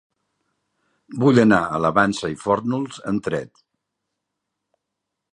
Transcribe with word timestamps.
Vull 1.23 1.41
anar 1.41 1.59
a 1.75 1.81
la 1.85 1.91
Vansa 1.97 2.31
i 2.35 2.37
Fórnols 2.43 2.97
amb 3.11 3.23
tren. 3.27 3.51